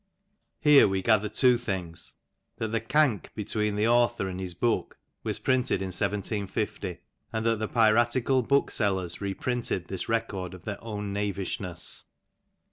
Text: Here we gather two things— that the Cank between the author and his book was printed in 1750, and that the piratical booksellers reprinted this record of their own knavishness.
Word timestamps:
Here 0.59 0.87
we 0.87 1.03
gather 1.03 1.29
two 1.29 1.59
things— 1.59 2.13
that 2.57 2.69
the 2.69 2.81
Cank 2.81 3.27
between 3.35 3.75
the 3.75 3.87
author 3.87 4.27
and 4.27 4.39
his 4.39 4.55
book 4.55 4.97
was 5.21 5.37
printed 5.37 5.79
in 5.79 5.89
1750, 5.89 6.97
and 7.31 7.45
that 7.45 7.59
the 7.59 7.67
piratical 7.67 8.41
booksellers 8.41 9.21
reprinted 9.21 9.89
this 9.89 10.09
record 10.09 10.55
of 10.55 10.65
their 10.65 10.83
own 10.83 11.13
knavishness. 11.13 12.05